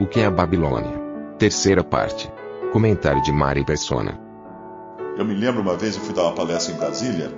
O 0.00 0.06
que 0.06 0.18
é 0.18 0.24
a 0.24 0.30
Babilônia? 0.30 0.98
Terceira 1.38 1.84
parte. 1.84 2.32
Comentário 2.72 3.22
de 3.22 3.30
Mari 3.30 3.62
Persona. 3.66 4.18
Eu 5.18 5.26
me 5.26 5.34
lembro 5.34 5.60
uma 5.60 5.76
vez 5.76 5.94
eu 5.94 6.00
fui 6.00 6.14
dar 6.14 6.22
uma 6.22 6.32
palestra 6.32 6.74
em 6.74 6.78
Brasília 6.78 7.30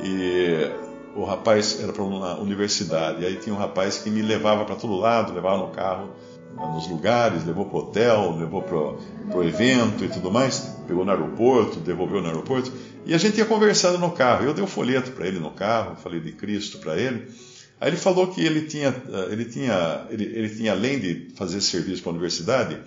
e 0.00 0.70
o 1.16 1.24
rapaz 1.24 1.80
era 1.82 1.92
para 1.92 2.04
uma 2.04 2.38
universidade. 2.38 3.20
E 3.20 3.26
aí 3.26 3.34
tinha 3.34 3.52
um 3.52 3.58
rapaz 3.58 3.98
que 3.98 4.10
me 4.10 4.22
levava 4.22 4.64
para 4.64 4.76
todo 4.76 4.94
lado, 4.94 5.34
levava 5.34 5.58
no 5.58 5.72
carro, 5.72 6.10
nos 6.56 6.88
lugares, 6.88 7.44
levou 7.44 7.64
para 7.66 7.76
o 7.76 7.80
hotel, 7.80 8.36
levou 8.38 8.62
para 8.62 9.36
o 9.36 9.42
evento 9.42 10.04
e 10.04 10.08
tudo 10.08 10.30
mais. 10.30 10.72
Pegou 10.86 11.04
no 11.04 11.10
aeroporto, 11.10 11.80
devolveu 11.80 12.20
no 12.20 12.28
aeroporto. 12.28 12.72
E 13.04 13.12
a 13.12 13.18
gente 13.18 13.38
ia 13.38 13.44
conversando 13.44 13.98
no 13.98 14.12
carro. 14.12 14.44
Eu 14.44 14.54
dei 14.54 14.62
um 14.62 14.68
folheto 14.68 15.10
para 15.10 15.26
ele 15.26 15.40
no 15.40 15.50
carro, 15.50 15.96
falei 15.96 16.20
de 16.20 16.30
Cristo 16.30 16.78
para 16.78 16.96
ele. 16.96 17.28
Aí 17.80 17.90
ele 17.90 17.96
falou 17.96 18.28
que 18.28 18.44
ele 18.44 18.62
tinha, 18.62 18.94
ele 19.30 19.44
tinha, 19.44 20.06
ele, 20.10 20.24
ele 20.24 20.48
tinha 20.48 20.72
além 20.72 20.98
de 20.98 21.32
fazer 21.36 21.60
serviço 21.60 22.02
para 22.02 22.10
a 22.10 22.14
universidade, 22.14 22.78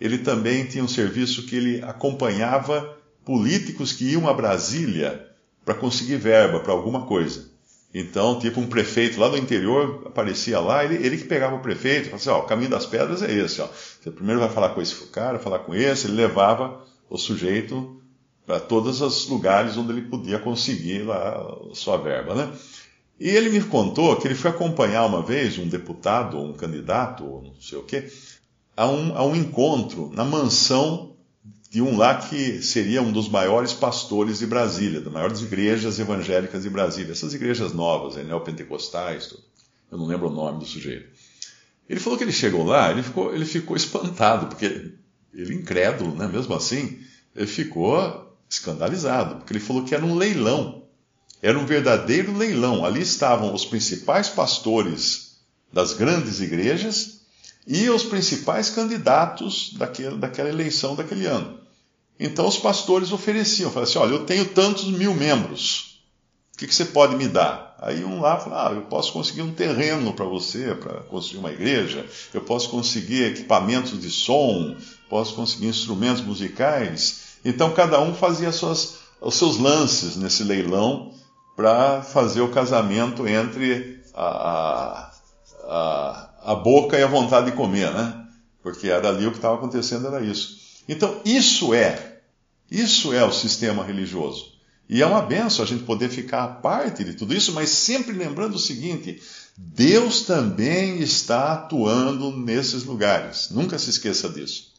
ele 0.00 0.18
também 0.18 0.64
tinha 0.66 0.82
um 0.82 0.88
serviço 0.88 1.46
que 1.46 1.56
ele 1.56 1.82
acompanhava 1.82 2.96
políticos 3.24 3.92
que 3.92 4.12
iam 4.12 4.28
a 4.28 4.34
Brasília 4.34 5.28
para 5.64 5.74
conseguir 5.74 6.16
verba 6.16 6.60
para 6.60 6.72
alguma 6.72 7.06
coisa. 7.06 7.52
Então, 7.94 8.40
tipo, 8.40 8.60
um 8.60 8.66
prefeito 8.66 9.20
lá 9.20 9.28
do 9.28 9.38
interior 9.38 10.02
aparecia 10.04 10.58
lá, 10.58 10.84
ele, 10.84 10.96
ele 10.96 11.16
que 11.16 11.24
pegava 11.24 11.54
o 11.54 11.60
prefeito, 11.60 12.06
falava 12.06 12.16
assim, 12.16 12.30
ó, 12.30 12.40
o 12.40 12.46
caminho 12.46 12.70
das 12.70 12.84
pedras 12.84 13.22
é 13.22 13.32
esse, 13.32 13.60
ó. 13.60 13.68
Você 13.68 14.10
primeiro 14.10 14.40
vai 14.40 14.50
falar 14.50 14.70
com 14.70 14.82
esse 14.82 14.96
cara, 15.06 15.38
falar 15.38 15.60
com 15.60 15.72
esse, 15.72 16.08
ele 16.08 16.16
levava 16.16 16.84
o 17.08 17.16
sujeito 17.16 18.02
para 18.44 18.58
todos 18.58 19.00
os 19.00 19.28
lugares 19.28 19.76
onde 19.76 19.92
ele 19.92 20.02
podia 20.02 20.40
conseguir 20.40 21.04
lá 21.04 21.40
a 21.70 21.74
sua 21.74 21.96
verba, 21.96 22.34
né? 22.34 22.52
E 23.18 23.28
ele 23.28 23.50
me 23.50 23.62
contou 23.62 24.16
que 24.16 24.26
ele 24.26 24.34
foi 24.34 24.50
acompanhar 24.50 25.06
uma 25.06 25.22
vez 25.22 25.58
um 25.58 25.68
deputado, 25.68 26.36
ou 26.36 26.46
um 26.46 26.52
candidato, 26.52 27.24
ou 27.24 27.42
não 27.42 27.60
sei 27.60 27.78
o 27.78 27.84
quê, 27.84 28.10
a 28.76 28.88
um, 28.88 29.16
a 29.16 29.24
um 29.24 29.36
encontro 29.36 30.10
na 30.12 30.24
mansão 30.24 31.14
de 31.70 31.82
um 31.82 31.96
lá 31.96 32.16
que 32.16 32.62
seria 32.62 33.02
um 33.02 33.10
dos 33.10 33.28
maiores 33.28 33.72
pastores 33.72 34.38
de 34.38 34.46
Brasília, 34.46 35.00
das 35.00 35.12
maiores 35.12 35.42
igrejas 35.42 35.98
evangélicas 35.98 36.62
de 36.62 36.70
Brasília, 36.70 37.12
essas 37.12 37.34
igrejas 37.34 37.72
novas, 37.72 38.14
neopentecostais, 38.14 39.26
tudo. 39.26 39.42
eu 39.90 39.98
não 39.98 40.06
lembro 40.06 40.28
o 40.28 40.32
nome 40.32 40.60
do 40.60 40.66
sujeito. 40.66 41.08
Ele 41.88 41.98
falou 41.98 42.16
que 42.16 42.24
ele 42.24 42.32
chegou 42.32 42.64
lá, 42.64 42.92
ele 42.92 43.02
ficou, 43.02 43.34
ele 43.34 43.44
ficou 43.44 43.76
espantado, 43.76 44.46
porque 44.46 44.92
ele 45.34 45.54
incrédulo, 45.54 46.14
né? 46.14 46.28
mesmo 46.28 46.54
assim, 46.54 47.00
ele 47.34 47.46
ficou 47.48 48.32
escandalizado, 48.48 49.36
porque 49.36 49.52
ele 49.52 49.60
falou 49.60 49.84
que 49.84 49.96
era 49.96 50.04
um 50.04 50.14
leilão, 50.14 50.83
era 51.44 51.58
um 51.58 51.66
verdadeiro 51.66 52.34
leilão. 52.34 52.86
Ali 52.86 53.02
estavam 53.02 53.52
os 53.52 53.66
principais 53.66 54.30
pastores 54.30 55.36
das 55.70 55.92
grandes 55.92 56.40
igrejas 56.40 57.20
e 57.66 57.90
os 57.90 58.02
principais 58.02 58.70
candidatos 58.70 59.74
daquele, 59.74 60.16
daquela 60.16 60.48
eleição 60.48 60.96
daquele 60.96 61.26
ano. 61.26 61.60
Então 62.18 62.48
os 62.48 62.56
pastores 62.56 63.12
ofereciam, 63.12 63.70
falavam 63.70 63.90
assim: 63.90 63.98
olha, 63.98 64.12
eu 64.12 64.24
tenho 64.24 64.46
tantos 64.46 64.86
mil 64.86 65.12
membros, 65.12 66.00
o 66.54 66.56
que, 66.56 66.66
que 66.66 66.74
você 66.74 66.86
pode 66.86 67.14
me 67.14 67.28
dar? 67.28 67.76
Aí 67.78 68.02
um 68.02 68.20
lá 68.20 68.38
falou: 68.38 68.58
ah, 68.58 68.72
eu 68.72 68.82
posso 68.82 69.12
conseguir 69.12 69.42
um 69.42 69.52
terreno 69.52 70.14
para 70.14 70.24
você, 70.24 70.74
para 70.74 71.00
construir 71.02 71.40
uma 71.40 71.52
igreja, 71.52 72.06
eu 72.32 72.40
posso 72.40 72.70
conseguir 72.70 73.24
equipamentos 73.24 74.00
de 74.00 74.10
som, 74.10 74.74
posso 75.10 75.34
conseguir 75.34 75.66
instrumentos 75.66 76.24
musicais. 76.24 77.36
Então 77.44 77.74
cada 77.74 78.00
um 78.00 78.14
fazia 78.14 78.50
suas, 78.50 78.94
os 79.20 79.34
seus 79.34 79.58
lances 79.58 80.16
nesse 80.16 80.42
leilão 80.42 81.12
para 81.56 82.02
fazer 82.02 82.40
o 82.40 82.50
casamento 82.50 83.26
entre 83.26 84.00
a, 84.14 85.10
a, 85.64 86.30
a 86.42 86.54
boca 86.54 86.98
e 86.98 87.02
a 87.02 87.08
vontade 87.08 87.50
de 87.50 87.56
comer, 87.56 87.92
né? 87.92 88.26
Porque 88.62 88.88
era 88.88 89.08
ali 89.08 89.26
o 89.26 89.30
que 89.30 89.36
estava 89.36 89.54
acontecendo, 89.54 90.06
era 90.06 90.20
isso. 90.22 90.82
Então, 90.88 91.20
isso 91.24 91.74
é, 91.74 92.18
isso 92.70 93.12
é 93.12 93.24
o 93.24 93.32
sistema 93.32 93.84
religioso. 93.84 94.54
E 94.88 95.00
é 95.00 95.06
uma 95.06 95.22
benção 95.22 95.64
a 95.64 95.68
gente 95.68 95.84
poder 95.84 96.10
ficar 96.10 96.44
à 96.44 96.48
parte 96.48 97.04
de 97.04 97.14
tudo 97.14 97.34
isso, 97.34 97.52
mas 97.52 97.70
sempre 97.70 98.12
lembrando 98.12 98.56
o 98.56 98.58
seguinte: 98.58 99.22
Deus 99.56 100.22
também 100.22 101.00
está 101.00 101.54
atuando 101.54 102.36
nesses 102.36 102.84
lugares. 102.84 103.48
Nunca 103.50 103.78
se 103.78 103.90
esqueça 103.90 104.28
disso. 104.28 104.72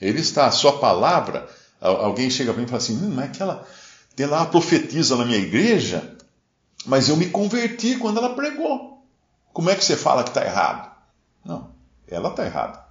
Ele 0.00 0.20
está, 0.20 0.46
a 0.46 0.50
sua 0.50 0.78
palavra. 0.78 1.48
Alguém 1.80 2.30
chega 2.30 2.52
para 2.52 2.60
mim 2.60 2.66
e 2.66 2.70
fala 2.70 2.82
assim: 2.82 2.96
hum, 2.96 3.12
mas 3.14 3.26
aquela. 3.26 3.66
Tem 4.16 4.26
lá 4.26 4.38
uma 4.38 4.46
profetisa 4.46 5.16
na 5.16 5.24
minha 5.24 5.38
igreja, 5.38 6.13
mas 6.86 7.08
eu 7.08 7.16
me 7.16 7.30
converti 7.30 7.96
quando 7.96 8.18
ela 8.18 8.34
pregou. 8.34 9.02
Como 9.52 9.70
é 9.70 9.74
que 9.74 9.84
você 9.84 9.96
fala 9.96 10.22
que 10.22 10.30
está 10.30 10.44
errado? 10.44 10.90
Não, 11.44 11.70
ela 12.08 12.30
está 12.30 12.44
errada. 12.44 12.84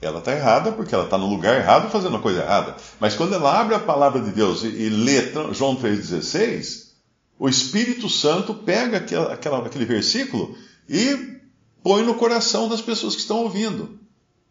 Ela 0.00 0.18
está 0.18 0.32
errada 0.32 0.72
porque 0.72 0.94
ela 0.94 1.04
está 1.04 1.16
no 1.16 1.28
lugar 1.28 1.56
errado 1.56 1.88
fazendo 1.88 2.16
a 2.16 2.20
coisa 2.20 2.42
errada. 2.42 2.76
Mas 2.98 3.14
quando 3.14 3.34
ela 3.34 3.60
abre 3.60 3.74
a 3.74 3.80
palavra 3.80 4.20
de 4.20 4.32
Deus 4.32 4.64
e, 4.64 4.66
e 4.66 4.88
lê 4.88 5.32
João 5.52 5.76
3,16, 5.76 6.88
o 7.38 7.48
Espírito 7.48 8.08
Santo 8.08 8.52
pega 8.52 8.98
aquela, 8.98 9.32
aquela, 9.32 9.64
aquele 9.64 9.84
versículo 9.84 10.56
e 10.88 11.40
põe 11.82 12.02
no 12.02 12.14
coração 12.14 12.68
das 12.68 12.80
pessoas 12.80 13.14
que 13.14 13.20
estão 13.20 13.38
ouvindo. 13.38 13.98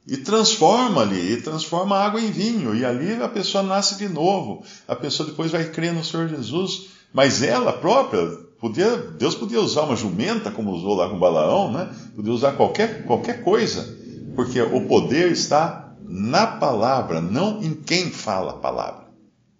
E 0.07 0.17
transforma 0.17 1.01
ali, 1.01 1.33
e 1.33 1.41
transforma 1.41 1.95
a 1.95 2.05
água 2.05 2.19
em 2.19 2.31
vinho. 2.31 2.75
E 2.75 2.83
ali 2.83 3.13
a 3.21 3.29
pessoa 3.29 3.63
nasce 3.63 3.97
de 3.97 4.09
novo. 4.09 4.63
A 4.87 4.95
pessoa 4.95 5.29
depois 5.29 5.51
vai 5.51 5.65
crer 5.65 5.93
no 5.93 6.03
Senhor 6.03 6.27
Jesus. 6.27 6.87
Mas 7.13 7.43
ela 7.43 7.71
própria, 7.73 8.27
podia, 8.61 8.95
Deus 8.95 9.35
podia 9.35 9.59
usar 9.59 9.81
uma 9.81 9.95
jumenta, 9.95 10.51
como 10.51 10.71
usou 10.71 10.95
lá 10.95 11.09
com 11.09 11.19
Balaão, 11.19 11.71
né? 11.71 11.89
Podia 12.15 12.31
usar 12.31 12.53
qualquer, 12.53 13.03
qualquer 13.03 13.43
coisa 13.43 13.99
porque 14.35 14.61
o 14.61 14.87
poder 14.87 15.31
está 15.31 15.93
na 16.03 16.47
palavra, 16.47 17.21
não 17.21 17.61
em 17.61 17.73
quem 17.73 18.09
fala 18.09 18.51
a 18.51 18.57
palavra. 18.57 19.07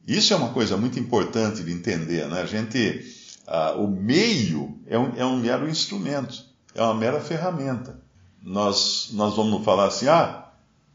Isso 0.08 0.34
é 0.34 0.36
uma 0.36 0.50
coisa 0.50 0.76
muito 0.76 1.00
importante 1.00 1.64
de 1.64 1.72
entender, 1.72 2.28
né? 2.28 2.42
A 2.42 2.46
gente, 2.46 3.06
o 3.78 3.88
meio 3.88 4.78
é 4.88 4.98
um, 4.98 5.16
é 5.16 5.26
um 5.26 5.38
mero 5.38 5.70
instrumento, 5.70 6.44
é 6.74 6.82
uma 6.82 6.96
mera 6.96 7.20
ferramenta. 7.20 8.00
Nós, 8.42 9.10
nós 9.14 9.36
vamos 9.36 9.64
falar 9.64 9.88
assim, 9.88 10.08
ah, 10.08 10.46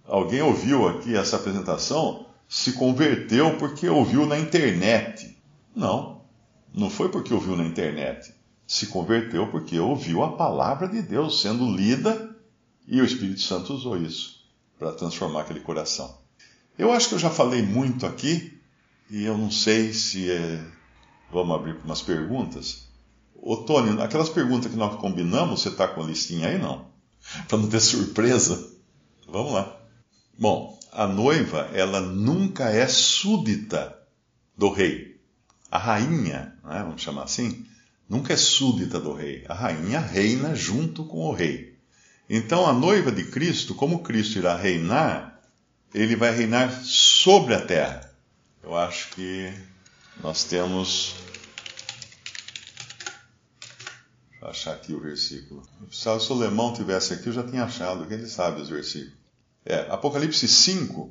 alguém 0.07 0.43
ouviu 0.43 0.89
aqui 0.89 1.17
essa 1.17 1.37
apresentação, 1.37 2.27
se 2.49 2.73
converteu 2.73 3.57
porque 3.57 3.89
ouviu 3.89 4.27
na 4.27 4.39
internet. 4.39 5.37
Não, 5.75 6.16
não 6.77 6.91
foi 6.91 7.09
porque 7.09 7.33
ouviu 7.33 7.57
na 7.57 7.65
internet. 7.65 8.35
Se 8.67 8.89
converteu 8.89 9.51
porque 9.51 9.79
ouviu 9.79 10.23
a 10.23 10.37
palavra 10.37 10.87
de 10.87 11.01
Deus 11.01 11.41
sendo 11.41 11.75
lida 11.75 12.37
e 12.87 13.01
o 13.01 13.05
Espírito 13.05 13.41
Santo 13.41 13.73
usou 13.73 13.97
isso 13.97 14.45
para 14.79 14.93
transformar 14.93 15.41
aquele 15.41 15.61
coração. 15.61 16.19
Eu 16.79 16.93
acho 16.93 17.09
que 17.09 17.15
eu 17.15 17.19
já 17.19 17.31
falei 17.31 17.63
muito 17.63 18.05
aqui, 18.05 18.61
e 19.11 19.25
eu 19.25 19.39
não 19.39 19.51
sei 19.51 19.95
se 19.95 20.31
é... 20.31 20.63
vamos 21.33 21.57
abrir 21.57 21.77
para 21.77 21.87
umas 21.87 22.03
perguntas. 22.03 22.87
Ô 23.35 23.57
Tony, 23.57 24.01
aquelas 24.03 24.29
perguntas 24.29 24.71
que 24.71 24.77
nós 24.77 25.01
combinamos, 25.01 25.63
você 25.63 25.71
está 25.71 25.89
com 25.89 26.03
a 26.03 26.07
listinha 26.07 26.49
aí 26.49 26.59
não? 26.59 26.89
Para 27.49 27.59
não 27.59 27.69
ter 27.69 27.81
surpresa. 27.81 28.73
Vamos 29.27 29.53
lá. 29.53 29.81
Bom, 30.39 30.79
a 30.93 31.07
noiva, 31.07 31.71
ela 31.73 32.01
nunca 32.01 32.69
é 32.69 32.87
súdita 32.87 33.97
do 34.57 34.71
rei. 34.71 35.16
A 35.71 35.79
rainha, 35.79 36.55
né, 36.65 36.83
vamos 36.83 37.03
chamar 37.03 37.25
assim, 37.25 37.67
nunca 38.09 38.33
é 38.33 38.37
súdita 38.37 39.01
do 39.01 39.13
rei. 39.13 39.45
A 39.49 39.55
rainha 39.55 40.01
reina 40.01 40.55
junto 40.55 41.05
com 41.05 41.19
o 41.19 41.33
rei. 41.33 41.77
Então, 42.29 42.67
a 42.67 42.73
noiva 42.73 43.13
de 43.13 43.25
Cristo, 43.25 43.75
como 43.75 44.03
Cristo 44.03 44.39
irá 44.39 44.57
reinar, 44.57 45.41
ele 45.95 46.17
vai 46.17 46.35
reinar 46.35 46.73
sobre 46.83 47.55
a 47.55 47.65
terra. 47.65 48.13
Eu 48.63 48.77
acho 48.77 49.11
que 49.11 49.53
nós 50.21 50.45
temos. 50.45 51.15
Deixa 54.31 54.45
eu 54.45 54.49
achar 54.49 54.73
aqui 54.73 54.93
o 54.93 55.01
versículo. 55.01 55.63
Se 55.91 56.09
o 56.09 56.19
Solemão 56.19 56.75
tivesse 56.75 57.15
aqui, 57.15 57.29
eu 57.29 57.33
já 57.33 57.45
tinha 57.45 57.65
achado, 57.65 58.07
que 58.07 58.15
ele 58.15 58.27
sabe 58.27 58.61
os 58.61 58.69
versículos. 58.69 59.15
É, 59.65 59.87
Apocalipse 59.91 60.47
5, 60.47 61.11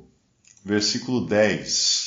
versículo 0.64 1.26
10. 1.26 2.05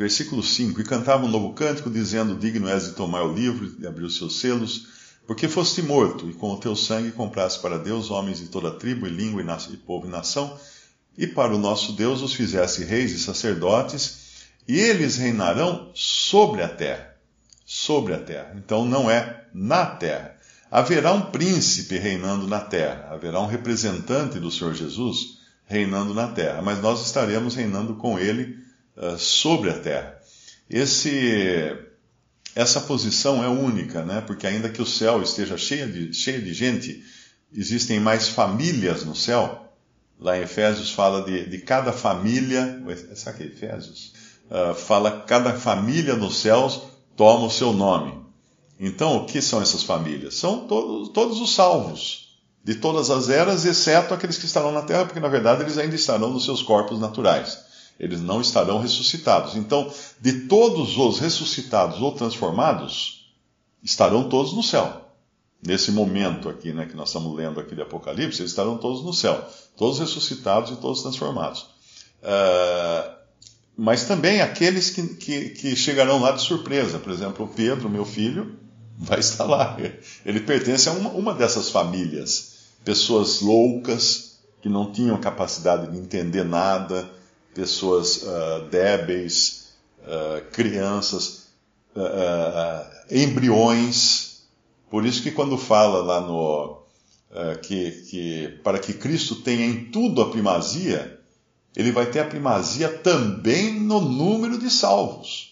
Versículo 0.00 0.42
5: 0.42 0.80
E 0.80 0.84
cantava 0.84 1.26
um 1.26 1.28
novo 1.28 1.52
cântico, 1.52 1.90
dizendo: 1.90 2.34
Digno 2.34 2.66
és 2.66 2.84
de 2.86 2.92
tomar 2.92 3.22
o 3.22 3.34
livro 3.34 3.70
e 3.78 3.86
abrir 3.86 4.04
os 4.04 4.16
seus 4.16 4.40
selos 4.40 4.86
Porque 5.26 5.46
foste 5.46 5.82
morto, 5.82 6.30
e 6.30 6.32
com 6.32 6.52
o 6.52 6.56
teu 6.56 6.74
sangue 6.74 7.12
compraste 7.12 7.60
para 7.60 7.76
Deus 7.76 8.10
homens 8.10 8.38
de 8.38 8.46
toda 8.46 8.70
tribo, 8.70 9.06
e 9.06 9.10
língua, 9.10 9.42
e, 9.42 9.74
e 9.74 9.76
povo 9.76 10.06
e 10.06 10.10
nação, 10.10 10.58
e 11.18 11.26
para 11.26 11.54
o 11.54 11.58
nosso 11.58 11.92
Deus 11.92 12.22
os 12.22 12.32
fizeste 12.32 12.82
reis 12.82 13.12
e 13.12 13.18
sacerdotes, 13.18 14.46
e 14.66 14.80
eles 14.80 15.18
reinarão 15.18 15.90
sobre 15.94 16.62
a 16.62 16.68
terra. 16.68 17.14
Sobre 17.66 18.14
a 18.14 18.18
terra. 18.18 18.54
Então 18.56 18.86
não 18.86 19.10
é 19.10 19.44
na 19.52 19.84
terra. 19.84 20.34
Haverá 20.70 21.12
um 21.12 21.30
príncipe 21.30 21.98
reinando 21.98 22.48
na 22.48 22.60
terra, 22.60 23.10
haverá 23.10 23.38
um 23.38 23.46
representante 23.46 24.40
do 24.40 24.50
Senhor 24.50 24.72
Jesus 24.72 25.40
reinando 25.66 26.14
na 26.14 26.28
terra, 26.28 26.62
mas 26.62 26.80
nós 26.80 27.04
estaremos 27.04 27.54
reinando 27.54 27.96
com 27.96 28.18
ele 28.18 28.59
uh, 28.96 29.18
sobre 29.18 29.70
a 29.70 29.78
terra. 29.78 30.20
Esse, 30.68 31.76
essa 32.54 32.80
posição 32.80 33.42
é 33.42 33.48
única, 33.48 34.04
né? 34.04 34.22
porque 34.26 34.46
ainda 34.46 34.68
que 34.68 34.80
o 34.80 34.86
céu 34.86 35.22
esteja 35.22 35.58
cheio 35.58 35.90
de, 35.90 36.14
cheio 36.14 36.42
de 36.42 36.52
gente, 36.54 37.02
existem 37.52 37.98
mais 37.98 38.28
famílias 38.28 39.04
no 39.04 39.14
céu. 39.14 39.66
Lá 40.18 40.38
em 40.38 40.42
Efésios 40.42 40.90
fala 40.92 41.22
de, 41.24 41.46
de 41.46 41.58
cada 41.58 41.92
família, 41.92 42.82
será 43.14 43.34
que 43.34 43.42
é 43.42 43.46
Efésios? 43.46 44.12
Uh, 44.50 44.74
fala 44.74 45.22
cada 45.22 45.54
família 45.54 46.14
nos 46.14 46.38
céus 46.38 46.82
toma 47.16 47.46
o 47.46 47.50
seu 47.50 47.72
nome. 47.72 48.20
Então, 48.78 49.18
o 49.18 49.26
que 49.26 49.42
são 49.42 49.60
essas 49.60 49.82
famílias? 49.82 50.34
São 50.36 50.66
todos, 50.66 51.10
todos 51.10 51.40
os 51.40 51.54
salvos, 51.54 52.38
de 52.64 52.74
todas 52.76 53.10
as 53.10 53.28
eras, 53.28 53.64
exceto 53.64 54.14
aqueles 54.14 54.38
que 54.38 54.46
estarão 54.46 54.72
na 54.72 54.82
terra, 54.82 55.04
porque 55.04 55.20
na 55.20 55.28
verdade 55.28 55.62
eles 55.62 55.76
ainda 55.76 55.94
estarão 55.94 56.30
nos 56.30 56.44
seus 56.44 56.62
corpos 56.62 56.98
naturais. 56.98 57.58
Eles 58.00 58.22
não 58.22 58.40
estarão 58.40 58.80
ressuscitados. 58.80 59.54
Então, 59.56 59.92
de 60.18 60.46
todos 60.48 60.96
os 60.96 61.18
ressuscitados 61.18 62.00
ou 62.00 62.12
transformados, 62.12 63.30
estarão 63.82 64.26
todos 64.26 64.54
no 64.54 64.62
céu. 64.62 65.12
Nesse 65.62 65.92
momento 65.92 66.48
aqui, 66.48 66.72
né, 66.72 66.86
que 66.86 66.96
nós 66.96 67.10
estamos 67.10 67.36
lendo 67.36 67.60
aqui 67.60 67.74
de 67.74 67.82
Apocalipse, 67.82 68.40
eles 68.40 68.52
estarão 68.52 68.78
todos 68.78 69.04
no 69.04 69.12
céu. 69.12 69.46
Todos 69.76 69.98
ressuscitados 69.98 70.70
e 70.70 70.76
todos 70.76 71.02
transformados. 71.02 71.66
Uh, 72.22 73.20
mas 73.76 74.04
também 74.04 74.40
aqueles 74.40 74.88
que, 74.88 75.06
que, 75.16 75.50
que 75.50 75.76
chegarão 75.76 76.22
lá 76.22 76.32
de 76.32 76.40
surpresa. 76.40 76.98
Por 76.98 77.12
exemplo, 77.12 77.44
o 77.44 77.48
Pedro, 77.48 77.90
meu 77.90 78.06
filho, 78.06 78.58
vai 78.96 79.20
estar 79.20 79.44
lá. 79.44 79.76
Ele 80.24 80.40
pertence 80.40 80.88
a 80.88 80.92
uma, 80.92 81.10
uma 81.10 81.34
dessas 81.34 81.68
famílias. 81.68 82.60
Pessoas 82.82 83.42
loucas, 83.42 84.40
que 84.62 84.70
não 84.70 84.90
tinham 84.90 85.20
capacidade 85.20 85.92
de 85.92 85.98
entender 85.98 86.44
nada, 86.44 87.19
pessoas 87.54 88.22
uh, 88.22 88.68
débeis, 88.70 89.72
uh, 90.00 90.50
crianças, 90.52 91.48
uh, 91.94 93.14
embriões. 93.14 94.42
Por 94.90 95.04
isso 95.04 95.22
que 95.22 95.30
quando 95.30 95.56
fala 95.56 96.02
lá 96.02 96.20
no 96.20 96.80
que, 97.62 97.92
que 98.10 98.58
para 98.64 98.80
que 98.80 98.92
Cristo 98.92 99.36
tenha 99.36 99.64
em 99.64 99.84
tudo 99.84 100.20
a 100.20 100.30
primazia, 100.30 101.20
ele 101.76 101.92
vai 101.92 102.06
ter 102.06 102.18
a 102.18 102.24
primazia 102.24 102.88
também 102.88 103.72
no 103.72 104.00
número 104.00 104.58
de 104.58 104.68
salvos. 104.68 105.50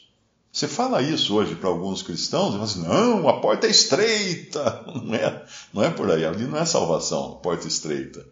Você 0.51 0.67
fala 0.67 1.01
isso 1.01 1.37
hoje 1.37 1.55
para 1.55 1.69
alguns 1.69 2.03
cristãos, 2.03 2.57
e 2.57 2.59
assim, 2.61 2.83
não, 2.83 3.29
a 3.29 3.41
porta 3.41 3.69
é 3.69 3.71
estreita. 3.71 4.85
Não 5.05 5.15
é, 5.15 5.47
não 5.73 5.85
é 5.85 5.91
por 5.91 6.11
aí, 6.11 6.25
ali 6.25 6.45
não 6.45 6.59
é 6.59 6.65
salvação, 6.65 7.39
porta 7.41 7.69
estreita. 7.69 8.27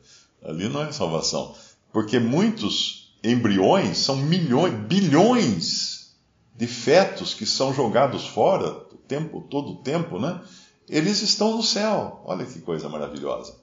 Ali 0.44 0.68
não 0.68 0.82
é 0.82 0.90
salvação. 0.90 1.54
Porque 1.92 2.18
muitos 2.18 3.05
embriões 3.32 3.98
são 3.98 4.16
milhões, 4.16 4.74
bilhões 4.86 6.14
de 6.54 6.66
fetos 6.66 7.34
que 7.34 7.44
são 7.44 7.74
jogados 7.74 8.26
fora 8.26 8.70
o 8.92 8.96
tempo, 8.96 9.46
todo 9.50 9.72
o 9.72 9.76
tempo, 9.82 10.18
né? 10.18 10.40
Eles 10.88 11.20
estão 11.20 11.56
no 11.56 11.62
céu. 11.62 12.22
Olha 12.24 12.46
que 12.46 12.60
coisa 12.60 12.88
maravilhosa. 12.88 13.54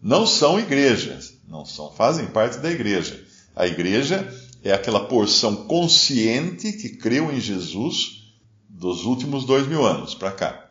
Não 0.00 0.26
são 0.26 0.58
igrejas, 0.60 1.34
não 1.46 1.64
são, 1.64 1.90
fazem 1.92 2.26
parte 2.26 2.58
da 2.58 2.70
igreja. 2.70 3.24
A 3.54 3.66
igreja 3.66 4.32
é 4.62 4.72
aquela 4.72 5.06
porção 5.06 5.56
consciente 5.66 6.72
que 6.72 6.90
creu 6.90 7.32
em 7.32 7.40
Jesus 7.40 8.34
dos 8.68 9.04
últimos 9.04 9.44
dois 9.44 9.66
mil 9.66 9.84
anos 9.84 10.14
para 10.14 10.30
cá. 10.30 10.70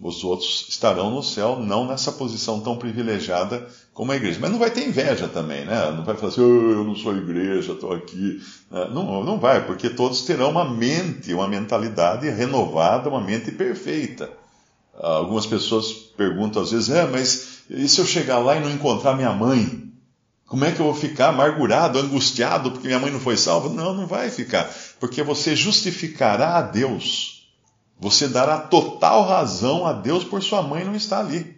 Os 0.00 0.24
outros 0.24 0.66
estarão 0.68 1.10
no 1.10 1.22
céu, 1.22 1.60
não 1.60 1.86
nessa 1.86 2.10
posição 2.10 2.60
tão 2.60 2.76
privilegiada 2.76 3.68
como 3.94 4.10
a 4.10 4.16
igreja. 4.16 4.38
Mas 4.40 4.50
não 4.50 4.58
vai 4.58 4.70
ter 4.70 4.86
inveja 4.86 5.28
também, 5.28 5.64
né? 5.64 5.92
Não 5.92 6.04
vai 6.04 6.16
falar 6.16 6.32
assim, 6.32 6.40
oh, 6.40 6.70
eu 6.72 6.84
não 6.84 6.96
sou 6.96 7.16
igreja, 7.16 7.72
estou 7.72 7.92
aqui. 7.92 8.42
É, 8.72 8.90
não, 8.90 9.24
não 9.24 9.38
vai, 9.38 9.64
porque 9.64 9.88
todos 9.88 10.22
terão 10.22 10.50
uma 10.50 10.68
mente, 10.68 11.32
uma 11.32 11.48
mentalidade 11.48 12.28
renovada, 12.28 13.08
uma 13.08 13.20
mente 13.20 13.52
perfeita. 13.52 14.28
Algumas 15.00 15.46
pessoas 15.46 15.92
perguntam 15.92 16.62
às 16.62 16.72
vezes, 16.72 16.90
é, 16.90 17.06
mas 17.06 17.62
e 17.70 17.88
se 17.88 18.00
eu 18.00 18.06
chegar 18.06 18.38
lá 18.38 18.56
e 18.56 18.60
não 18.60 18.70
encontrar 18.70 19.14
minha 19.14 19.32
mãe? 19.32 19.82
Como 20.46 20.64
é 20.64 20.72
que 20.72 20.80
eu 20.80 20.86
vou 20.86 20.94
ficar 20.94 21.28
amargurado, 21.28 21.98
angustiado 21.98 22.70
porque 22.70 22.86
minha 22.86 23.00
mãe 23.00 23.10
não 23.10 23.18
foi 23.18 23.36
salva? 23.36 23.68
Não, 23.70 23.94
não 23.94 24.06
vai 24.06 24.30
ficar. 24.30 24.70
Porque 25.00 25.22
você 25.22 25.56
justificará 25.56 26.58
a 26.58 26.62
Deus. 26.62 27.48
Você 27.98 28.28
dará 28.28 28.58
total 28.58 29.24
razão 29.24 29.86
a 29.86 29.92
Deus 29.92 30.22
por 30.22 30.42
sua 30.42 30.62
mãe 30.62 30.84
não 30.84 30.94
estar 30.94 31.20
ali. 31.20 31.53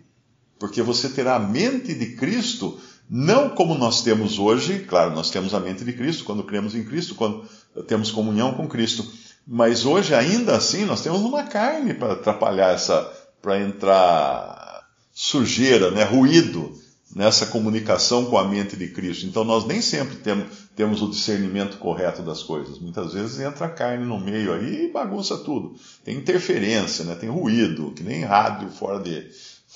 Porque 0.59 0.83
você 0.83 1.09
terá 1.09 1.37
a 1.37 1.41
mente 1.41 1.95
de 1.95 2.17
Cristo, 2.17 2.79
não 3.09 3.51
como 3.51 3.77
nós 3.77 4.03
temos 4.03 4.39
hoje, 4.39 4.81
claro, 4.81 5.15
nós 5.15 5.31
temos 5.31 5.55
a 5.55 5.61
mente 5.61 5.85
de 5.85 5.93
Cristo 5.93 6.25
quando 6.25 6.45
cremos 6.45 6.75
em 6.75 6.85
Cristo, 6.85 7.15
quando 7.15 7.45
temos 7.87 8.11
comunhão 8.11 8.55
com 8.55 8.69
Cristo. 8.69 9.07
Mas 9.47 9.85
hoje, 9.85 10.15
ainda 10.15 10.57
assim, 10.57 10.85
nós 10.85 11.03
temos 11.03 11.21
uma 11.21 11.45
carne 11.45 11.95
para 11.95 12.15
atrapalhar 12.15 12.75
essa, 12.75 13.01
para 13.41 13.61
entrar 13.61 14.89
sujeira, 15.15 15.91
né, 15.91 16.05
ruído 16.05 16.77
nessa 17.15 17.47
comunicação 17.47 18.27
com 18.27 18.37
a 18.37 18.47
mente 18.47 18.77
de 18.77 18.89
Cristo. 18.89 19.27
Então 19.27 19.45
nós 19.45 19.65
nem 19.65 19.81
sempre 19.81 20.17
temos, 20.17 20.49
temos 20.75 21.01
o 21.01 21.09
discernimento 21.09 21.79
correto 21.79 22.23
das 22.23 22.43
coisas. 22.43 22.79
Muitas 22.79 23.15
vezes 23.15 23.41
entra 23.41 23.67
a 23.67 23.71
carne 23.71 24.05
no 24.05 24.21
meio 24.21 24.53
aí 24.53 24.87
e 24.87 24.93
bagunça 24.93 25.39
tudo. 25.39 25.77
Tem 26.05 26.17
interferência, 26.17 27.05
né? 27.05 27.15
tem 27.15 27.31
ruído, 27.31 27.93
que 27.93 28.03
nem 28.03 28.25
rádio 28.25 28.69
fora 28.69 28.99
de, 29.01 29.27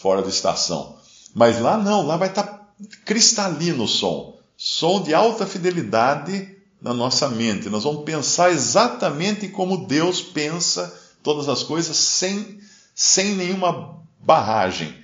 fora 0.01 0.23
de 0.23 0.31
estação. 0.31 0.97
Mas 1.35 1.61
lá 1.61 1.77
não, 1.77 2.07
lá 2.07 2.17
vai 2.17 2.29
estar 2.29 2.43
tá 2.43 2.61
cristalino 3.05 3.85
o 3.85 3.89
som. 3.89 4.39
Som 4.57 5.03
de 5.03 5.15
alta 5.15 5.47
fidelidade 5.47 6.57
na 6.81 6.95
nossa 6.95 7.29
mente. 7.29 7.69
Nós 7.69 7.85
vamos 7.85 8.05
pensar 8.05 8.51
exatamente 8.51 9.49
como 9.49 9.87
Deus 9.87 10.23
pensa 10.23 10.99
todas 11.23 11.49
as 11.49 11.63
coisas 11.63 11.97
sem, 11.97 12.59
sem 12.95 13.35
nenhuma 13.35 13.99
barragem. 14.19 14.95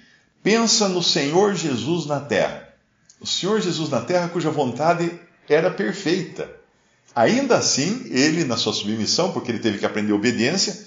Pensa 0.43 0.89
no 0.89 1.03
Senhor 1.03 1.55
Jesus 1.55 2.07
na 2.07 2.21
terra. 2.21 2.69
O 3.21 3.27
Senhor 3.27 3.61
Jesus 3.61 3.89
na 3.89 4.01
terra, 4.01 4.29
cuja 4.29 4.51
vontade 4.51 5.19
era 5.49 5.71
perfeita. 5.71 6.51
Ainda 7.15 7.57
assim, 7.57 8.07
ele, 8.11 8.45
na 8.45 8.57
sua 8.57 8.73
submissão, 8.73 9.33
porque 9.33 9.51
ele 9.51 9.59
teve 9.59 9.79
que 9.79 9.87
aprender 9.87 10.13
obediência, 10.13 10.87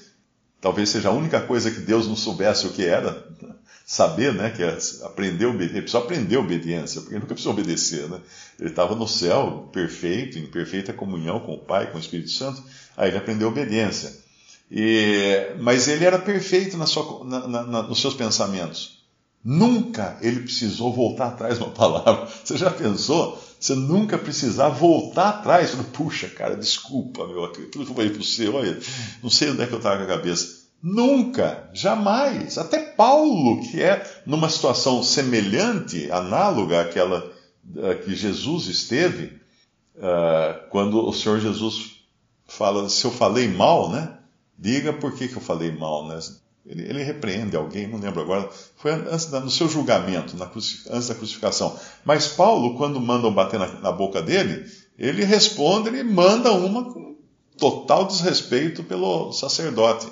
talvez 0.62 0.90
seja 0.90 1.10
a 1.10 1.14
única 1.14 1.42
coisa 1.42 1.72
que 1.72 1.80
Deus 1.80 2.08
não 2.08 2.16
soubesse 2.16 2.68
o 2.68 2.70
que 2.70 2.86
era, 2.86 3.29
saber, 3.90 4.36
né, 4.36 4.52
que 4.52 4.62
é 4.62 4.78
aprender 5.04 5.48
obediência. 5.48 5.74
Ele 5.74 5.82
precisou 5.82 6.04
aprender 6.04 6.38
obediência, 6.38 7.02
porque 7.02 7.16
nunca 7.16 7.34
precisou 7.34 7.54
obedecer, 7.54 8.08
né? 8.08 8.20
Ele 8.60 8.70
estava 8.70 8.94
no 8.94 9.08
céu, 9.08 9.68
perfeito, 9.74 10.38
em 10.38 10.46
perfeita 10.46 10.94
comunhão 10.94 11.40
com 11.40 11.56
o 11.56 11.58
Pai, 11.58 11.90
com 11.90 11.98
o 11.98 12.00
Espírito 12.00 12.30
Santo, 12.30 12.64
aí 12.96 13.10
ele 13.10 13.18
aprendeu 13.18 13.48
obediência. 13.48 14.16
E, 14.70 15.56
mas 15.60 15.88
ele 15.88 16.06
era 16.06 16.20
perfeito 16.20 16.78
na 16.78 16.86
sua, 16.86 17.26
na, 17.26 17.48
na, 17.48 17.82
nos 17.82 18.00
seus 18.00 18.14
pensamentos. 18.14 19.00
Nunca 19.44 20.20
ele 20.22 20.42
precisou 20.42 20.94
voltar 20.94 21.30
atrás 21.30 21.58
uma 21.58 21.72
palavra. 21.72 22.28
Você 22.46 22.58
já 22.58 22.70
pensou? 22.70 23.44
Você 23.60 23.74
nunca 23.74 24.20
precisar 24.20 24.70
voltar 24.70 25.30
atrás. 25.30 25.72
Puxa, 25.94 26.30
cara, 26.30 26.56
desculpa, 26.56 27.26
meu, 27.26 27.44
aquilo 27.44 27.88
falei 27.88 28.12
para 28.12 28.24
você, 28.24 28.48
olha, 28.48 28.80
não 29.24 29.32
sei 29.32 29.50
onde 29.50 29.64
é 29.64 29.66
que 29.66 29.74
eu 29.74 29.80
estava 29.80 29.98
com 29.98 30.04
a 30.04 30.16
cabeça. 30.16 30.59
Nunca, 30.82 31.70
jamais. 31.74 32.58
Até 32.58 32.80
Paulo, 32.80 33.62
que 33.62 33.82
é 33.82 34.06
numa 34.26 34.50
situação 34.50 35.04
semelhante, 35.04 36.10
análoga 36.12 36.82
àquela 36.82 37.32
que 38.04 38.16
Jesus 38.16 38.68
esteve, 38.68 39.40
uh, 39.96 40.70
quando 40.70 41.06
o 41.06 41.14
Senhor 41.14 41.40
Jesus 41.40 42.00
fala, 42.48 42.90
se 42.90 43.06
eu 43.06 43.12
falei 43.12 43.48
mal, 43.48 43.90
né? 43.90 44.18
Diga 44.58 44.92
por 44.92 45.14
que, 45.14 45.28
que 45.28 45.36
eu 45.36 45.42
falei 45.42 45.72
mal, 45.72 46.08
né? 46.08 46.20
Ele, 46.66 46.84
ele, 46.84 47.04
repreende 47.04 47.56
alguém, 47.56 47.88
não 47.88 48.00
lembro 48.00 48.22
agora, 48.22 48.50
foi 48.76 48.92
antes 48.92 49.28
da, 49.28 49.40
no 49.40 49.50
seu 49.50 49.68
julgamento, 49.68 50.36
na, 50.36 50.46
antes 50.46 51.08
da 51.08 51.16
crucificação. 51.16 51.78
Mas 52.04 52.28
Paulo, 52.28 52.76
quando 52.76 53.00
mandam 53.00 53.34
bater 53.34 53.60
na, 53.60 53.68
na, 53.80 53.92
boca 53.92 54.22
dele, 54.22 54.70
ele 54.98 55.24
responde, 55.24 55.88
ele 55.88 56.04
manda 56.04 56.52
uma 56.52 56.84
com 56.84 57.16
total 57.58 58.06
desrespeito 58.06 58.84
pelo 58.84 59.32
sacerdote. 59.32 60.08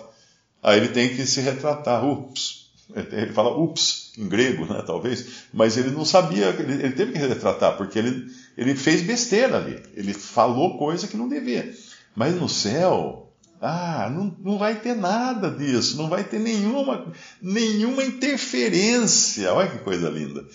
Aí 0.67 0.79
ele 0.79 0.89
tem 0.89 1.15
que 1.15 1.25
se 1.25 1.39
retratar, 1.39 2.05
ups. 2.05 2.67
Ele 2.93 3.31
fala 3.31 3.57
ups, 3.57 4.11
em 4.17 4.27
grego, 4.27 4.65
né, 4.65 4.83
talvez, 4.85 5.45
mas 5.53 5.77
ele 5.77 5.91
não 5.91 6.03
sabia, 6.03 6.47
ele, 6.59 6.73
ele 6.73 6.91
teve 6.91 7.13
que 7.13 7.19
retratar, 7.19 7.77
porque 7.77 7.97
ele, 7.97 8.29
ele 8.57 8.75
fez 8.75 9.01
besteira 9.01 9.57
ali. 9.57 9.81
Ele 9.95 10.13
falou 10.13 10.77
coisa 10.77 11.07
que 11.07 11.15
não 11.15 11.29
devia. 11.29 11.73
Mas 12.13 12.35
no 12.35 12.49
céu, 12.49 13.31
Ah, 13.61 14.09
não, 14.13 14.35
não 14.43 14.57
vai 14.57 14.75
ter 14.81 14.93
nada 14.95 15.49
disso, 15.49 15.95
não 15.95 16.09
vai 16.09 16.25
ter 16.25 16.39
nenhuma, 16.39 17.13
nenhuma 17.41 18.03
interferência. 18.03 19.53
Olha 19.53 19.69
que 19.69 19.79
coisa 19.79 20.09
linda. 20.09 20.45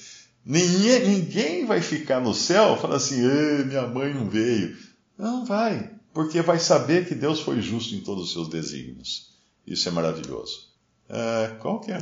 Ninguém, 0.44 1.08
ninguém 1.08 1.64
vai 1.64 1.80
ficar 1.80 2.20
no 2.20 2.34
céu 2.34 2.76
falando 2.76 2.96
assim, 2.96 3.22
minha 3.66 3.86
mãe 3.86 4.12
não 4.12 4.28
veio. 4.28 4.76
Não 5.18 5.44
vai, 5.46 5.90
porque 6.12 6.42
vai 6.42 6.58
saber 6.58 7.06
que 7.06 7.14
Deus 7.14 7.40
foi 7.40 7.62
justo 7.62 7.94
em 7.94 8.00
todos 8.00 8.24
os 8.24 8.32
seus 8.32 8.48
desígnios. 8.48 9.31
Isso 9.66 9.88
é 9.88 9.92
maravilhoso. 9.92 10.68
É, 11.08 11.56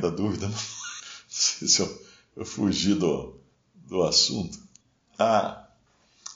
a 0.07 0.09
dúvida? 0.09 0.47
Não 0.47 0.55
sei 1.27 1.67
se 1.67 1.81
eu, 1.81 2.01
eu 2.37 2.45
fugi 2.45 2.93
do, 2.93 3.39
do 3.87 4.03
assunto. 4.03 4.57
Ah, 5.17 5.67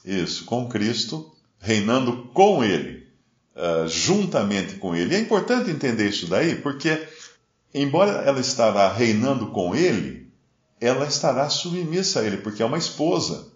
isso, 0.04 0.46
com 0.46 0.68
Cristo, 0.68 1.34
reinando 1.60 2.28
com 2.34 2.64
Ele, 2.64 3.08
uh, 3.56 3.88
juntamente 3.88 4.76
com 4.76 4.96
Ele. 4.96 5.14
E 5.14 5.18
é 5.18 5.20
importante 5.20 5.72
entender 5.72 6.10
isso 6.10 6.28
daí, 6.28 6.56
porque, 6.56 7.08
embora 7.74 8.12
ela 8.22 8.40
estará 8.40 8.92
reinando 8.92 9.48
com 9.48 9.76
Ele, 9.76 10.32
ela 10.80 11.08
estará 11.08 11.50
submissa 11.50 12.20
a 12.20 12.24
Ele, 12.24 12.38
porque 12.38 12.62
é 12.62 12.66
uma 12.66 12.78
esposa. 12.78 13.52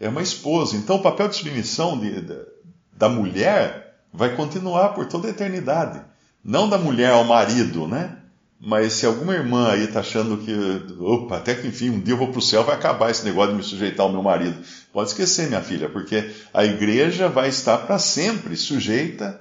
É 0.00 0.08
uma 0.08 0.22
esposa. 0.22 0.76
Então, 0.76 0.96
o 0.96 1.02
papel 1.02 1.28
de 1.28 1.36
submissão 1.36 1.98
de, 1.98 2.20
de, 2.20 2.46
da 2.92 3.08
mulher 3.08 4.00
vai 4.12 4.34
continuar 4.34 4.90
por 4.90 5.06
toda 5.06 5.28
a 5.28 5.30
eternidade. 5.30 6.04
Não 6.44 6.68
da 6.68 6.76
mulher 6.76 7.12
ao 7.12 7.24
marido, 7.24 7.88
né? 7.88 8.18
Mas 8.60 8.94
se 8.94 9.06
alguma 9.06 9.34
irmã 9.34 9.70
aí 9.70 9.84
está 9.84 10.00
achando 10.00 10.38
que, 10.38 10.52
opa, 11.00 11.36
até 11.36 11.54
que 11.54 11.66
enfim, 11.66 11.90
um 11.90 12.00
dia 12.00 12.14
eu 12.14 12.18
vou 12.18 12.28
para 12.28 12.38
o 12.38 12.42
céu, 12.42 12.64
vai 12.64 12.74
acabar 12.74 13.10
esse 13.10 13.24
negócio 13.24 13.52
de 13.52 13.58
me 13.58 13.62
sujeitar 13.62 14.06
ao 14.06 14.12
meu 14.12 14.22
marido. 14.22 14.56
Pode 14.92 15.10
esquecer, 15.10 15.48
minha 15.48 15.60
filha, 15.60 15.88
porque 15.88 16.30
a 16.52 16.64
igreja 16.64 17.28
vai 17.28 17.48
estar 17.48 17.78
para 17.78 17.98
sempre 17.98 18.56
sujeita 18.56 19.40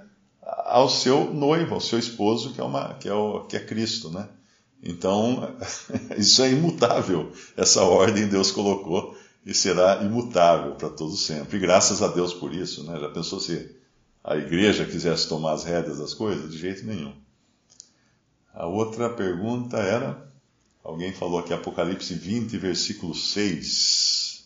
ao 0.66 0.90
seu 0.90 1.34
noivo, 1.34 1.76
ao 1.76 1.82
seu 1.82 2.00
esposo, 2.00 2.54
que 2.54 2.60
é, 2.60 2.64
uma, 2.64 2.96
que 2.96 3.08
é, 3.08 3.14
o, 3.14 3.42
que 3.42 3.56
é 3.56 3.60
Cristo, 3.60 4.10
né? 4.10 4.28
Então, 4.82 5.56
isso 6.18 6.42
é 6.42 6.52
imutável. 6.52 7.32
Essa 7.56 7.84
ordem 7.84 8.28
Deus 8.28 8.52
colocou 8.52 9.16
e 9.46 9.54
será 9.54 10.02
imutável 10.04 10.74
para 10.76 10.90
todos 10.90 11.26
sempre. 11.26 11.58
E 11.58 11.62
graças 11.62 12.02
a 12.02 12.08
Deus 12.08 12.34
por 12.34 12.54
isso, 12.54 12.84
né? 12.84 13.00
Já 13.00 13.10
pensou 13.10 13.40
se 13.40 13.74
a 14.24 14.38
igreja 14.38 14.86
quisesse 14.86 15.28
tomar 15.28 15.54
as 15.54 15.66
rédeas 15.66 15.98
das 15.98 16.14
coisas? 16.14 16.50
De 16.50 16.58
jeito 16.58 16.86
nenhum. 16.86 17.14
A 18.54 18.66
outra 18.66 19.10
pergunta 19.10 19.78
era: 19.78 20.32
alguém 20.84 21.12
falou 21.12 21.40
aqui, 21.40 21.54
Apocalipse 21.54 22.14
20, 22.14 22.58
versículo 22.58 23.14
6. 23.14 24.46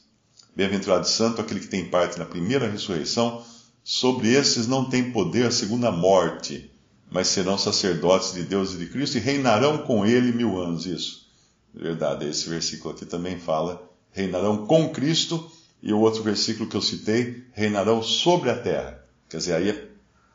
Bem-aventurado 0.56 1.08
santo 1.08 1.40
aquele 1.40 1.60
que 1.60 1.68
tem 1.68 1.88
parte 1.88 2.18
na 2.18 2.26
primeira 2.26 2.68
ressurreição, 2.68 3.46
sobre 3.84 4.34
esses 4.34 4.66
não 4.66 4.90
tem 4.90 5.12
poder 5.12 5.46
a 5.46 5.52
segunda 5.52 5.92
morte, 5.92 6.72
mas 7.12 7.28
serão 7.28 7.58
sacerdotes 7.58 8.34
de 8.34 8.42
Deus 8.42 8.74
e 8.74 8.78
de 8.78 8.88
Cristo 8.88 9.18
e 9.18 9.22
reinarão 9.22 9.78
com 9.78 10.04
ele 10.04 10.32
mil 10.32 10.60
anos. 10.60 10.88
Isso, 10.88 11.28
verdade, 11.72 12.26
esse 12.28 12.50
versículo 12.50 12.96
aqui 12.96 13.06
também 13.06 13.38
fala: 13.38 13.88
reinarão 14.12 14.66
com 14.66 14.90
Cristo, 14.90 15.52
e 15.84 15.94
o 15.94 16.00
outro 16.00 16.24
versículo 16.24 16.68
que 16.68 16.76
eu 16.76 16.82
citei, 16.82 17.44
reinarão 17.54 18.02
sobre 18.02 18.50
a 18.50 18.58
terra. 18.58 18.97
Quer 19.30 19.38
dizer, 19.38 19.56
aí 19.56 19.70
é 19.70 19.88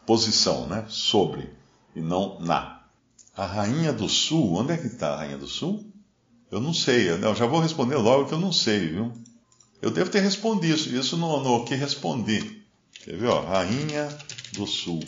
posição, 0.06 0.66
né? 0.66 0.84
Sobre, 0.88 1.48
e 1.96 2.00
não 2.00 2.38
na. 2.40 2.82
A 3.34 3.46
Rainha 3.46 3.92
do 3.92 4.08
Sul, 4.08 4.54
onde 4.54 4.72
é 4.72 4.76
que 4.76 4.86
está 4.86 5.14
a 5.14 5.16
Rainha 5.16 5.38
do 5.38 5.46
Sul? 5.46 5.84
Eu 6.50 6.60
não 6.60 6.74
sei, 6.74 7.08
eu 7.08 7.34
já 7.34 7.46
vou 7.46 7.60
responder 7.60 7.96
logo 7.96 8.26
que 8.26 8.34
eu 8.34 8.38
não 8.38 8.52
sei, 8.52 8.88
viu? 8.88 9.12
Eu 9.80 9.90
devo 9.90 10.10
ter 10.10 10.20
respondido 10.20 10.74
isso, 10.74 10.94
isso 10.94 11.16
no, 11.16 11.40
no 11.42 11.64
que 11.64 11.74
respondi. 11.74 12.62
Quer 13.04 13.16
ver, 13.16 13.28
ó? 13.28 13.40
Rainha 13.40 14.06
do 14.52 14.66
Sul. 14.66 15.02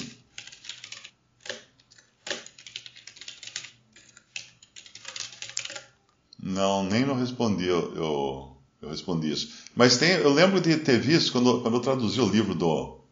Não, 6.42 6.82
nem 6.82 7.04
não 7.04 7.14
respondi, 7.14 7.66
eu, 7.66 7.94
eu, 7.94 8.56
eu, 8.82 8.88
respondi 8.88 9.30
isso. 9.30 9.52
Mas 9.74 9.96
tem, 9.96 10.10
eu 10.12 10.32
lembro 10.32 10.60
de 10.60 10.76
ter 10.76 10.98
visto, 10.98 11.32
quando, 11.32 11.62
quando 11.62 11.74
eu 11.74 11.80
traduzi 11.80 12.20
o 12.20 12.28
livro 12.28 12.54
do, 12.54 13.03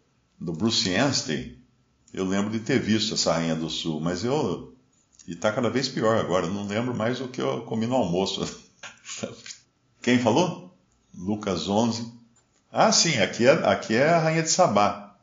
do 0.42 0.52
Bruce 0.52 0.94
Anstey, 0.94 1.58
eu 2.12 2.24
lembro 2.24 2.50
de 2.50 2.58
ter 2.58 2.78
visto 2.78 3.14
essa 3.14 3.32
Rainha 3.32 3.54
do 3.54 3.70
Sul, 3.70 4.00
mas 4.00 4.24
eu 4.24 4.72
e 5.26 5.32
está 5.32 5.52
cada 5.52 5.70
vez 5.70 5.88
pior 5.88 6.18
agora. 6.18 6.48
Não 6.48 6.66
lembro 6.66 6.94
mais 6.94 7.20
o 7.20 7.28
que 7.28 7.40
eu 7.40 7.62
comi 7.62 7.86
no 7.86 7.94
almoço. 7.94 8.46
Quem 10.02 10.18
falou? 10.18 10.76
Lucas 11.16 11.68
11. 11.68 12.12
Ah, 12.70 12.90
sim, 12.90 13.18
aqui 13.18 13.46
é, 13.46 13.52
aqui 13.66 13.94
é 13.94 14.08
a 14.08 14.18
rainha 14.18 14.42
de 14.42 14.50
Sabá. 14.50 15.14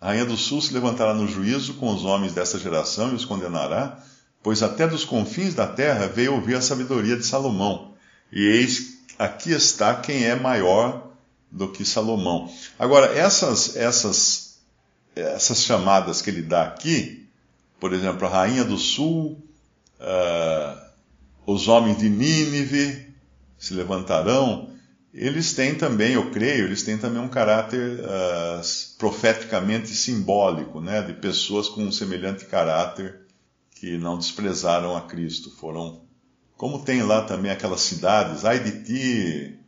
A 0.00 0.08
rainha 0.08 0.26
do 0.26 0.36
sul 0.36 0.60
se 0.60 0.74
levantará 0.74 1.14
no 1.14 1.26
juízo 1.26 1.74
com 1.74 1.92
os 1.92 2.04
homens 2.04 2.34
desta 2.34 2.58
geração 2.58 3.12
e 3.12 3.14
os 3.14 3.24
condenará, 3.24 3.98
pois 4.42 4.62
até 4.62 4.86
dos 4.86 5.04
confins 5.04 5.54
da 5.54 5.66
terra 5.66 6.06
veio 6.06 6.34
ouvir 6.34 6.56
a 6.56 6.60
sabedoria 6.60 7.16
de 7.16 7.24
Salomão. 7.24 7.94
E 8.30 8.44
eis, 8.44 8.98
aqui 9.18 9.52
está 9.52 9.94
quem 9.94 10.24
é 10.24 10.34
maior 10.34 11.12
do 11.50 11.68
que 11.68 11.84
Salomão. 11.84 12.52
Agora, 12.78 13.06
essas, 13.16 13.74
essas, 13.76 14.45
essas 15.16 15.62
chamadas 15.62 16.20
que 16.20 16.30
ele 16.30 16.42
dá 16.42 16.62
aqui, 16.64 17.28
por 17.80 17.92
exemplo, 17.92 18.26
a 18.26 18.30
rainha 18.30 18.64
do 18.64 18.76
sul, 18.76 19.42
uh, 20.00 20.86
os 21.46 21.68
homens 21.68 21.98
de 21.98 22.08
Nínive 22.08 23.14
se 23.58 23.74
levantarão, 23.74 24.70
eles 25.12 25.54
têm 25.54 25.74
também, 25.74 26.12
eu 26.12 26.30
creio, 26.30 26.66
eles 26.66 26.82
têm 26.82 26.98
também 26.98 27.20
um 27.20 27.28
caráter 27.28 28.00
uh, 28.00 28.60
profeticamente 28.98 29.88
simbólico, 29.88 30.80
né, 30.80 31.00
de 31.02 31.14
pessoas 31.14 31.68
com 31.68 31.82
um 31.82 31.92
semelhante 31.92 32.44
caráter 32.44 33.22
que 33.70 33.96
não 33.96 34.18
desprezaram 34.18 34.96
a 34.96 35.02
Cristo, 35.02 35.50
foram, 35.50 36.02
como 36.56 36.82
tem 36.82 37.02
lá 37.02 37.22
também 37.22 37.50
aquelas 37.50 37.80
cidades, 37.80 38.44
ai 38.44 38.62
de 38.62 38.84
ti, 38.84 39.58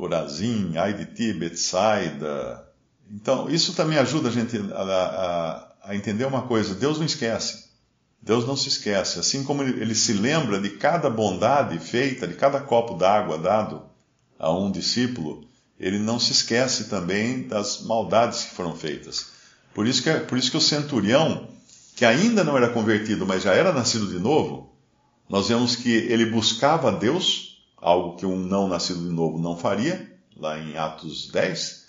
Corazim, 0.00 0.78
ai 0.78 0.94
de 0.94 1.04
ti, 1.04 1.32
Betsaida. 1.34 2.69
Então, 3.10 3.50
isso 3.50 3.74
também 3.74 3.98
ajuda 3.98 4.28
a 4.28 4.32
gente 4.32 4.56
a, 4.72 4.82
a, 4.82 5.90
a 5.90 5.96
entender 5.96 6.24
uma 6.24 6.42
coisa, 6.42 6.74
Deus 6.74 6.98
não 6.98 7.06
esquece. 7.06 7.70
Deus 8.22 8.46
não 8.46 8.56
se 8.56 8.68
esquece, 8.68 9.18
assim 9.18 9.42
como 9.42 9.62
ele, 9.62 9.94
se 9.94 10.12
lembra 10.12 10.60
de 10.60 10.70
cada 10.70 11.08
bondade 11.08 11.78
feita, 11.78 12.28
de 12.28 12.34
cada 12.34 12.60
copo 12.60 12.94
d'água 12.94 13.38
dado 13.38 13.82
a 14.38 14.52
um 14.52 14.70
discípulo, 14.70 15.48
ele 15.78 15.98
não 15.98 16.20
se 16.20 16.32
esquece 16.32 16.84
também 16.84 17.48
das 17.48 17.82
maldades 17.82 18.44
que 18.44 18.54
foram 18.54 18.76
feitas. 18.76 19.28
Por 19.74 19.86
isso 19.86 20.02
que, 20.02 20.12
por 20.12 20.36
isso 20.36 20.50
que 20.50 20.56
o 20.56 20.60
centurião, 20.60 21.48
que 21.96 22.04
ainda 22.04 22.44
não 22.44 22.56
era 22.56 22.68
convertido, 22.68 23.26
mas 23.26 23.42
já 23.42 23.54
era 23.54 23.72
nascido 23.72 24.06
de 24.06 24.18
novo, 24.18 24.74
nós 25.28 25.48
vemos 25.48 25.74
que 25.74 25.90
ele 25.90 26.26
buscava 26.26 26.88
a 26.88 26.94
Deus, 26.94 27.64
algo 27.78 28.16
que 28.16 28.26
um 28.26 28.36
não 28.36 28.68
nascido 28.68 29.00
de 29.00 29.14
novo 29.14 29.38
não 29.38 29.56
faria, 29.56 30.12
lá 30.36 30.58
em 30.58 30.76
Atos 30.76 31.30
10, 31.30 31.86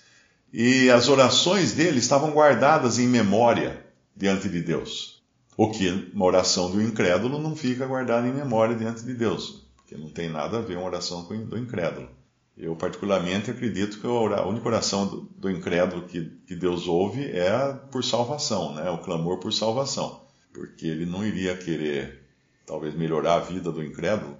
e 0.52 0.90
as 0.90 1.08
orações 1.08 1.72
dele 1.72 1.98
estavam 1.98 2.30
guardadas 2.32 2.98
em 2.98 3.08
memória 3.08 3.84
diante 4.14 4.48
de 4.48 4.60
Deus. 4.60 5.22
O 5.56 5.70
que 5.70 6.10
uma 6.12 6.26
oração 6.26 6.70
do 6.70 6.82
incrédulo 6.82 7.38
não 7.38 7.56
fica 7.56 7.86
guardada 7.86 8.26
em 8.26 8.32
memória 8.32 8.76
diante 8.76 9.02
de 9.02 9.14
Deus, 9.14 9.66
porque 9.76 9.96
não 9.96 10.10
tem 10.10 10.28
nada 10.28 10.58
a 10.58 10.62
ver 10.62 10.76
uma 10.76 10.86
oração 10.86 11.24
do 11.24 11.58
incrédulo. 11.58 12.08
Eu, 12.56 12.76
particularmente, 12.76 13.50
acredito 13.50 13.98
que 13.98 14.06
a 14.06 14.46
única 14.46 14.68
oração 14.68 15.28
do, 15.36 15.50
incrédulo 15.50 16.02
que, 16.02 16.24
que, 16.46 16.54
Deus 16.54 16.86
ouve 16.86 17.24
é 17.24 17.72
por 17.90 18.04
salvação, 18.04 18.74
né? 18.74 18.90
o 18.90 18.98
clamor 18.98 19.38
por 19.38 19.52
salvação, 19.52 20.22
porque 20.52 20.86
ele 20.86 21.06
não 21.06 21.24
iria 21.24 21.56
querer, 21.56 22.21
talvez, 22.72 22.94
melhorar 22.94 23.34
a 23.34 23.40
vida 23.40 23.70
do 23.70 23.84
incrédulo, 23.84 24.34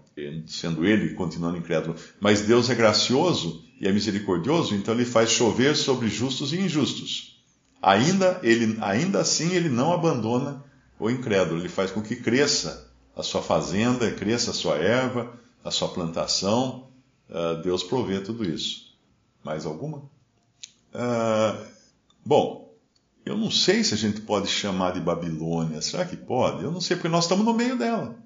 sendo 0.47 0.87
ele 0.87 1.13
continuando 1.13 1.59
incrédulo. 1.59 1.95
Mas 2.19 2.41
Deus 2.41 2.71
é 2.71 2.75
gracioso 2.75 3.63
e 3.79 3.87
é 3.87 3.93
misericordioso, 3.93 4.75
então 4.75 4.95
ele 4.95 5.05
faz 5.05 5.29
chover 5.29 5.77
sobre 5.77 6.09
justos 6.09 6.51
e 6.55 6.59
injustos. 6.59 7.45
Ainda, 7.83 8.41
ele, 8.43 8.79
ainda 8.81 9.21
assim, 9.21 9.53
ele 9.55 9.69
não 9.69 9.93
abandona 9.93 10.65
o 10.99 11.11
incrédulo. 11.11 11.61
Ele 11.61 11.69
faz 11.69 11.91
com 11.91 12.01
que 12.01 12.17
cresça 12.17 12.91
a 13.15 13.23
sua 13.23 13.43
fazenda, 13.43 14.11
cresça 14.13 14.53
a 14.53 14.55
sua 14.55 14.77
erva, 14.77 15.39
a 15.63 15.71
sua 15.71 15.89
plantação. 15.89 16.89
Uh, 17.29 17.61
Deus 17.63 17.83
provê 17.83 18.21
tudo 18.21 18.45
isso. 18.49 18.97
Mais 19.45 19.67
alguma? 19.67 19.99
Uh, 20.95 21.67
bom, 22.25 22.62
eu 23.25 23.37
não 23.37 23.51
sei 23.51 23.85
se 23.85 23.95
a 23.95 23.97
gente 23.97 24.21
pode 24.21 24.49
chamar 24.49 24.93
de 24.93 25.01
Babilônia. 25.01 25.81
Será 25.83 26.05
que 26.05 26.17
pode? 26.17 26.65
Eu 26.65 26.71
não 26.71 26.81
sei, 26.81 26.97
porque 26.97 27.09
nós 27.09 27.25
estamos 27.25 27.45
no 27.45 27.55
meio 27.55 27.77
dela. 27.77 28.17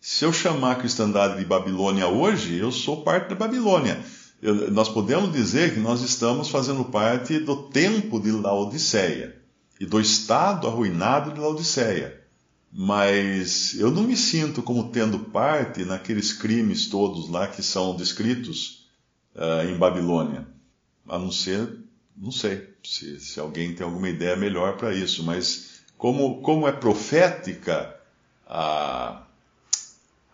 Se 0.00 0.24
eu 0.24 0.32
chamar 0.32 0.72
a 0.72 0.76
cristandade 0.76 1.38
de 1.38 1.44
Babilônia 1.44 2.08
hoje, 2.08 2.56
eu 2.56 2.72
sou 2.72 3.02
parte 3.02 3.28
da 3.28 3.34
Babilônia. 3.34 4.02
Eu, 4.40 4.70
nós 4.70 4.88
podemos 4.88 5.32
dizer 5.32 5.74
que 5.74 5.80
nós 5.80 6.00
estamos 6.02 6.48
fazendo 6.48 6.84
parte 6.84 7.38
do 7.38 7.64
tempo 7.64 8.18
de 8.18 8.30
Laodiceia 8.32 9.36
e 9.78 9.86
do 9.86 10.00
estado 10.00 10.66
arruinado 10.66 11.32
de 11.32 11.40
Laodiceia 11.40 12.20
mas 12.72 13.74
eu 13.78 13.90
não 13.90 14.04
me 14.04 14.16
sinto 14.16 14.62
como 14.62 14.90
tendo 14.90 15.18
parte 15.18 15.84
naqueles 15.84 16.32
crimes 16.32 16.86
todos 16.86 17.28
lá 17.28 17.48
que 17.48 17.62
são 17.62 17.96
descritos 17.96 18.88
uh, 19.34 19.68
em 19.68 19.76
Babilônia. 19.76 20.46
A 21.08 21.18
não 21.18 21.32
ser, 21.32 21.68
não 22.20 22.30
sei, 22.30 22.68
se, 22.84 23.18
se 23.18 23.40
alguém 23.40 23.74
tem 23.74 23.84
alguma 23.84 24.08
ideia 24.08 24.36
melhor 24.36 24.76
para 24.76 24.94
isso, 24.94 25.24
mas 25.24 25.80
como, 25.96 26.42
como 26.42 26.68
é 26.68 26.72
profética 26.72 27.96
a, 28.46 29.22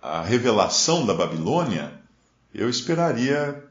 a 0.03 0.23
revelação 0.23 1.07
da 1.07 1.15
Babilônia, 1.15 1.93
eu 2.53 2.69
esperaria 2.69 3.63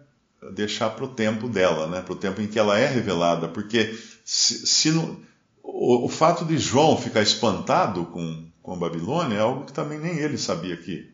deixar 0.53 0.91
para 0.91 1.03
o 1.03 1.09
tempo 1.09 1.49
dela, 1.49 1.87
né? 1.87 2.01
para 2.01 2.13
o 2.13 2.17
tempo 2.17 2.41
em 2.41 2.47
que 2.47 2.57
ela 2.57 2.77
é 2.79 2.87
revelada, 2.87 3.49
porque 3.49 3.99
se, 4.23 4.65
se 4.65 4.89
o, 4.91 6.05
o, 6.05 6.07
fato 6.07 6.45
de 6.45 6.57
João 6.57 6.97
ficar 6.97 7.21
espantado 7.21 8.05
com, 8.05 8.47
com 8.61 8.73
a 8.73 8.77
Babilônia 8.77 9.37
é 9.37 9.41
algo 9.41 9.65
que 9.65 9.73
também 9.73 9.99
nem 9.99 10.17
ele 10.17 10.37
sabia 10.37 10.77
que, 10.77 11.11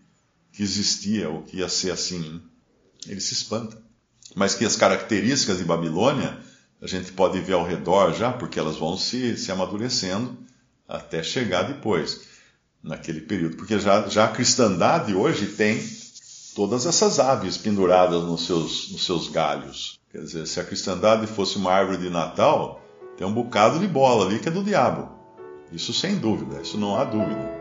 que 0.52 0.62
existia 0.62 1.30
ou 1.30 1.42
que 1.42 1.58
ia 1.58 1.70
ser 1.70 1.92
assim. 1.92 2.42
Ele 3.08 3.22
se 3.22 3.34
espanta. 3.34 3.82
Mas 4.36 4.54
que 4.54 4.66
as 4.66 4.76
características 4.76 5.58
de 5.58 5.64
Babilônia 5.64 6.38
a 6.82 6.88
gente 6.88 7.12
pode 7.12 7.40
ver 7.40 7.54
ao 7.54 7.66
redor 7.66 8.14
já, 8.14 8.34
porque 8.34 8.60
elas 8.60 8.76
vão 8.76 8.98
se, 8.98 9.38
se 9.38 9.52
amadurecendo 9.52 10.36
até 10.88 11.22
chegar 11.22 11.64
depois, 11.64 12.22
naquele 12.84 13.22
período. 13.22 13.56
Porque 13.56 13.80
já, 13.80 14.08
já 14.08 14.26
a 14.26 14.30
cristandade 14.30 15.14
hoje 15.14 15.46
tem 15.46 15.80
todas 16.56 16.86
essas 16.86 17.20
aves 17.20 17.58
penduradas 17.58 18.24
nos 18.24 18.46
seus, 18.46 18.92
nos 18.92 19.06
seus 19.06 19.30
galhos. 19.30 20.00
Quer 20.12 20.24
dizer, 20.24 20.48
se 20.48 20.60
a 20.60 20.66
cristandade 20.66 21.28
fosse 21.28 21.58
uma 21.58 21.72
árvore 21.72 22.00
de 22.00 22.10
Natal, 22.10 22.82
tem 23.16 23.26
um 23.26 23.34
bocado 23.34 23.80
de 23.80 23.88
bola 23.88 24.26
ali 24.26 24.40
que 24.40 24.50
é 24.50 24.52
do 24.52 24.64
diabo. 24.64 25.10
Isso 25.72 25.94
sem 25.94 26.18
dúvida, 26.18 26.62
isso 26.62 26.78
não 26.78 26.98
há 26.98 27.04
dúvida. 27.04 27.61